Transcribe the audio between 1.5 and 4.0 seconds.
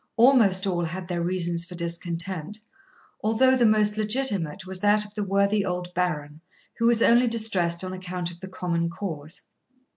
for discontent, although the most